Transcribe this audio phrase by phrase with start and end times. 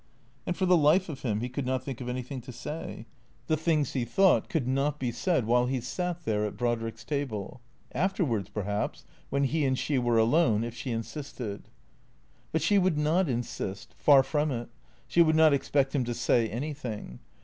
[0.47, 3.05] And for the life of him he could not think of anything to say.
[3.45, 7.61] The things he thought could not be said while he sat there, at Brodrick's table.
[7.91, 11.69] Afterwards, perhaps, when he and she were alone, if she insisted.
[12.51, 13.93] But she would not insist.
[13.95, 14.69] Far from it.
[15.07, 17.19] She would not ex pect him to say anything.